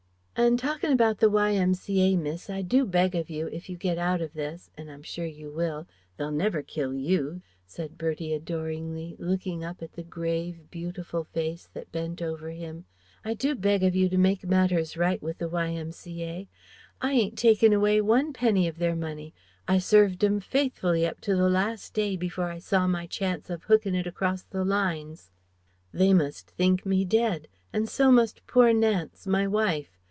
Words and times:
"And 0.33 0.57
talkin' 0.57 0.91
about 0.91 1.19
the 1.19 1.29
Y.M.C.A., 1.29 2.15
miss, 2.17 2.49
I 2.49 2.63
do 2.63 2.83
beg 2.83 3.13
of 3.13 3.29
you, 3.29 3.45
if 3.49 3.69
you 3.69 3.77
get 3.77 3.99
out 3.99 4.21
of 4.21 4.33
this 4.33 4.71
an' 4.75 4.89
I'm 4.89 5.03
sure 5.03 5.25
you 5.25 5.51
will 5.51 5.85
they'll 6.17 6.31
never 6.31 6.63
kill 6.63 6.95
you," 6.95 7.43
said 7.67 7.95
Bertie 7.95 8.33
adoringly, 8.33 9.15
looking 9.19 9.63
up 9.63 9.83
at 9.83 9.93
the 9.93 10.01
grave, 10.03 10.71
beautiful 10.71 11.25
face 11.25 11.69
that 11.75 11.91
bent 11.91 12.23
over 12.23 12.49
him 12.49 12.85
"I 13.23 13.35
do 13.35 13.53
beg 13.53 13.83
of 13.83 13.95
you 13.95 14.09
to 14.09 14.17
make 14.17 14.43
matters 14.47 14.97
right 14.97 15.21
with 15.21 15.37
the 15.37 15.47
Y.M.C.A. 15.47 16.47
I 16.99 17.11
ain't 17.11 17.37
taken 17.37 17.71
away 17.71 18.01
one 18.01 18.33
penny 18.33 18.67
of 18.67 18.79
their 18.79 18.95
money 18.95 19.35
I 19.67 19.77
served 19.77 20.23
'em 20.23 20.39
faithfully 20.39 21.05
up 21.05 21.21
to 21.21 21.35
the 21.35 21.49
last 21.51 21.93
day 21.93 22.17
before 22.17 22.49
I 22.49 22.57
saw 22.57 22.87
my 22.87 23.05
chance 23.05 23.51
of 23.51 23.65
hooking 23.65 23.93
it 23.93 24.07
across 24.07 24.41
the 24.41 24.65
lines 24.65 25.29
They 25.93 26.15
must 26.15 26.49
think 26.49 26.83
me 26.83 27.05
dead 27.05 27.47
and 27.71 27.87
so 27.87 28.11
must 28.11 28.47
poor 28.47 28.73
Nance, 28.73 29.27
my 29.27 29.45
wife. 29.47 29.99